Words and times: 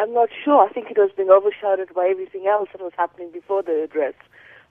I'm 0.00 0.14
not 0.14 0.30
sure. 0.42 0.66
I 0.66 0.72
think 0.72 0.90
it 0.90 0.96
was 0.96 1.10
being 1.14 1.28
overshadowed 1.28 1.92
by 1.94 2.08
everything 2.10 2.46
else 2.46 2.70
that 2.72 2.80
was 2.80 2.94
happening 2.96 3.30
before 3.32 3.62
the 3.62 3.82
address. 3.84 4.14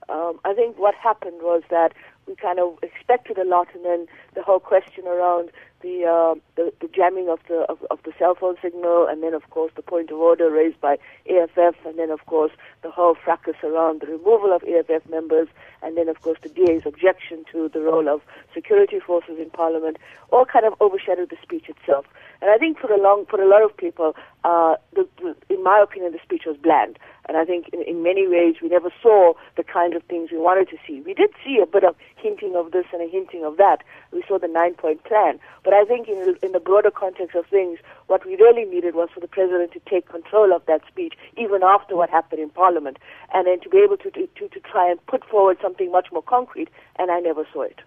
Um, 0.09 0.39
I 0.43 0.55
think 0.55 0.79
what 0.79 0.95
happened 0.95 1.43
was 1.43 1.61
that 1.69 1.93
we 2.25 2.35
kind 2.35 2.59
of 2.59 2.79
expected 2.81 3.37
a 3.37 3.43
lot, 3.43 3.67
and 3.75 3.85
then 3.85 4.07
the 4.33 4.41
whole 4.41 4.59
question 4.59 5.05
around 5.05 5.51
the 5.81 6.05
uh, 6.05 6.39
the, 6.55 6.73
the, 6.81 6.87
jamming 6.87 7.29
of 7.29 7.39
the 7.47 7.65
of, 7.69 7.77
of, 7.89 7.99
the 8.03 8.11
cell 8.17 8.35
phone 8.35 8.55
signal, 8.61 9.07
and 9.09 9.23
then 9.23 9.33
of 9.33 9.49
course 9.49 9.71
the 9.75 9.81
point 9.81 10.11
of 10.11 10.17
order 10.17 10.49
raised 10.49 10.79
by 10.81 10.97
EFF, 11.29 11.75
and 11.85 11.97
then 11.97 12.11
of 12.11 12.25
course 12.25 12.51
the 12.81 12.91
whole 12.91 13.15
fracas 13.15 13.55
around 13.63 14.01
the 14.01 14.07
removal 14.07 14.53
of 14.53 14.63
EFF 14.63 15.07
members, 15.09 15.47
and 15.81 15.95
then 15.95 16.09
of 16.09 16.21
course 16.21 16.37
the 16.43 16.49
DA's 16.49 16.83
objection 16.85 17.45
to 17.51 17.69
the 17.69 17.81
role 17.81 18.09
of 18.09 18.21
security 18.53 18.99
forces 18.99 19.37
in 19.39 19.49
Parliament, 19.49 19.97
all 20.31 20.45
kind 20.45 20.65
of 20.65 20.73
overshadowed 20.81 21.29
the 21.29 21.37
speech 21.41 21.69
itself. 21.69 22.05
And 22.41 22.51
I 22.51 22.57
think 22.57 22.79
for 22.79 22.91
a 22.91 23.01
long 23.01 23.25
for 23.29 23.41
a 23.41 23.47
lot 23.47 23.63
of 23.63 23.75
people, 23.75 24.15
uh, 24.43 24.75
the, 24.93 25.07
the, 25.21 25.35
in 25.49 25.63
my 25.63 25.79
opinion, 25.83 26.11
the 26.11 26.19
speech 26.23 26.43
was 26.45 26.57
bland. 26.57 26.97
And 27.27 27.37
I 27.37 27.45
think 27.45 27.69
in, 27.69 27.81
in 27.83 28.01
many 28.01 28.27
ways 28.27 28.55
we 28.61 28.69
never 28.69 28.89
saw 29.01 29.33
the 29.55 29.63
kind 29.63 29.93
of 29.93 30.03
things 30.03 30.31
we 30.31 30.37
wanted 30.37 30.69
to 30.69 30.77
see. 30.87 31.01
We 31.01 31.13
did 31.13 31.29
see 31.45 31.59
a 31.61 31.65
bit 31.65 31.83
of 31.83 31.95
hinting 32.15 32.55
of 32.55 32.71
this 32.71 32.85
and 32.91 33.01
a 33.01 33.07
hinting 33.07 33.43
of 33.45 33.57
that. 33.57 33.83
We 34.11 34.23
saw 34.27 34.39
the 34.39 34.47
nine-point 34.47 35.03
plan. 35.03 35.39
But 35.63 35.73
I 35.73 35.83
think 35.83 36.07
in, 36.07 36.35
in 36.41 36.53
the 36.53 36.59
broader 36.59 36.89
context 36.89 37.35
of 37.35 37.45
things, 37.47 37.79
what 38.07 38.25
we 38.25 38.35
really 38.37 38.65
needed 38.65 38.95
was 38.95 39.09
for 39.13 39.19
the 39.19 39.27
president 39.27 39.73
to 39.73 39.81
take 39.87 40.09
control 40.09 40.53
of 40.55 40.65
that 40.65 40.81
speech, 40.87 41.13
even 41.37 41.61
after 41.61 41.95
what 41.95 42.09
happened 42.09 42.41
in 42.41 42.49
Parliament, 42.49 42.97
and 43.33 43.45
then 43.45 43.59
to 43.61 43.69
be 43.69 43.77
able 43.79 43.97
to, 43.97 44.09
to, 44.09 44.27
to 44.47 44.59
try 44.61 44.89
and 44.89 45.05
put 45.05 45.23
forward 45.25 45.57
something 45.61 45.91
much 45.91 46.07
more 46.11 46.23
concrete. 46.23 46.69
And 46.97 47.11
I 47.11 47.19
never 47.19 47.45
saw 47.53 47.63
it. 47.63 47.79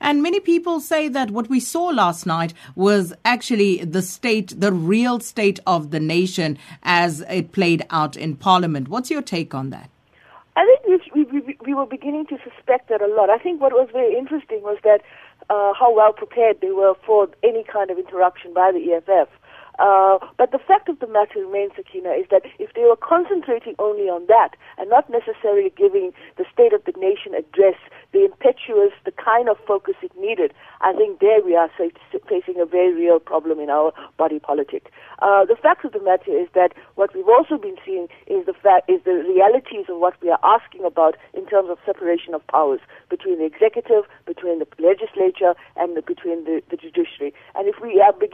And 0.00 0.22
many 0.22 0.40
people 0.40 0.80
say 0.80 1.08
that 1.08 1.30
what 1.30 1.48
we 1.48 1.60
saw 1.60 1.86
last 1.86 2.26
night 2.26 2.54
was 2.76 3.12
actually 3.24 3.84
the 3.84 4.02
state, 4.02 4.54
the 4.58 4.72
real 4.72 5.20
state 5.20 5.60
of 5.66 5.90
the 5.90 6.00
nation 6.00 6.58
as 6.82 7.20
it 7.22 7.52
played 7.52 7.84
out 7.90 8.16
in 8.16 8.36
Parliament. 8.36 8.88
What's 8.88 9.10
your 9.10 9.22
take 9.22 9.54
on 9.54 9.70
that? 9.70 9.90
I 10.56 10.76
think 10.82 11.02
we, 11.14 11.24
we, 11.24 11.56
we 11.64 11.74
were 11.74 11.86
beginning 11.86 12.26
to 12.26 12.38
suspect 12.42 12.88
that 12.88 13.00
a 13.00 13.06
lot. 13.06 13.30
I 13.30 13.38
think 13.38 13.60
what 13.60 13.72
was 13.72 13.88
very 13.92 14.16
interesting 14.16 14.60
was 14.62 14.78
that 14.82 15.02
uh, 15.50 15.72
how 15.78 15.94
well 15.94 16.12
prepared 16.12 16.60
they 16.60 16.72
were 16.72 16.94
for 17.06 17.28
any 17.42 17.64
kind 17.64 17.90
of 17.90 17.98
interruption 17.98 18.52
by 18.52 18.72
the 18.72 18.92
EFF. 18.92 19.28
Uh, 19.78 20.18
but 20.36 20.50
the 20.50 20.58
fact 20.58 20.88
of 20.88 20.98
the 20.98 21.06
matter 21.06 21.38
remains, 21.40 21.72
Sakina, 21.76 22.10
is 22.10 22.26
that 22.30 22.42
if 22.58 22.74
they 22.74 22.82
were 22.82 22.98
concentrating 22.98 23.74
only 23.78 24.10
on 24.10 24.26
that 24.26 24.56
and 24.76 24.90
not 24.90 25.08
necessarily 25.08 25.72
giving 25.76 26.12
the 26.36 26.44
State 26.52 26.72
of 26.72 26.82
the 26.84 26.92
Nation 26.98 27.34
address 27.34 27.78
the 28.12 28.24
impetuous, 28.24 28.92
the 29.04 29.12
kind 29.12 29.48
of 29.48 29.56
focus 29.66 29.94
it 30.02 30.12
needed, 30.18 30.52
I 30.80 30.92
think 30.92 31.20
there 31.20 31.42
we 31.42 31.54
are 31.54 31.70
facing 32.28 32.60
a 32.60 32.66
very 32.66 32.94
real 32.94 33.20
problem 33.20 33.60
in 33.60 33.70
our 33.70 33.92
body 34.16 34.38
politic. 34.38 34.90
Uh, 35.20 35.44
the 35.44 35.56
fact 35.56 35.84
of 35.84 35.92
the 35.92 36.02
matter 36.02 36.30
is 36.30 36.48
that 36.54 36.74
what 36.96 37.14
we've 37.14 37.28
also 37.28 37.56
been 37.56 37.76
seeing 37.84 38.08
is 38.26 38.46
the 38.46 38.54
fact 38.54 38.90
is 38.90 39.00
the 39.04 39.22
realities 39.26 39.86
of 39.88 39.98
what 39.98 40.14
we 40.22 40.30
are 40.30 40.42
asking 40.42 40.84
about 40.84 41.16
in 41.34 41.46
terms 41.46 41.70
of 41.70 41.78
separation 41.86 42.34
of 42.34 42.46
powers 42.48 42.80
between 43.10 43.38
the 43.38 43.44
executive, 43.44 44.04
between 44.26 44.58
the 44.58 44.66
legislature, 44.78 45.54
and 45.76 45.96
the, 45.96 46.02
between 46.02 46.44
the, 46.44 46.62
the 46.70 46.76
judiciary. 46.76 47.32
And 47.54 47.68
if 47.68 47.76
we 47.80 47.87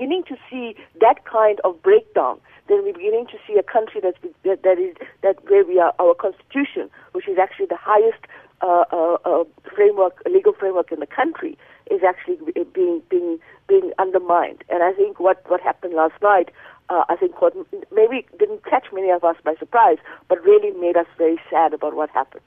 beginning 0.05 0.25
to 0.25 0.37
see 0.51 0.77
that 1.01 1.25
kind 1.25 1.61
of 1.65 1.83
breakdown, 1.83 2.39
then 2.69 2.85
we're 2.85 2.93
beginning 2.93 3.27
to 3.27 3.39
see 3.47 3.59
a 3.59 3.63
country 3.63 4.01
that's 4.03 4.19
that, 4.45 4.63
that 4.63 4.79
is 4.79 4.95
that 5.23 5.37
where 5.49 5.65
we 5.65 5.81
are 5.81 5.95
our 5.99 6.15
constitution, 6.15 6.91
which 7.13 7.27
is 7.27 7.39
actually 7.39 7.67
the 7.67 7.79
highest 7.81 8.23
uh, 8.61 8.85
uh, 8.93 9.17
uh, 9.25 9.45
framework, 9.75 10.23
legal 10.31 10.53
framework 10.53 10.93
in 10.93 11.01
the 11.01 11.07
country, 11.07 11.57
is 11.91 12.03
actually 12.07 12.37
being 12.75 13.01
being 13.09 13.39
being 13.67 13.93
undermined. 13.99 14.63
And 14.69 14.83
I 14.83 14.93
think 14.93 15.21
what 15.21 15.43
what 15.49 15.63
happened 15.63 15.95
last 15.95 16.21
night, 16.23 16.51
uh, 16.91 17.05
I 17.09 17.17
think 17.17 17.41
what 17.41 17.55
maybe 17.91 18.27
didn't 18.39 18.63
catch 18.67 18.87
many 18.93 19.11
of 19.11 19.25
us 19.25 19.37
by 19.43 19.55
surprise, 19.59 19.99
but 20.29 20.45
really 20.45 20.79
made 20.79 20.99
us 20.99 21.07
very 21.17 21.41
sad 21.49 21.73
about 21.73 21.97
what 21.97 22.11
happened. 22.11 22.45